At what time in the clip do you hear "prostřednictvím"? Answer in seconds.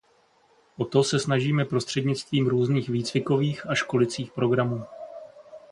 1.65-2.47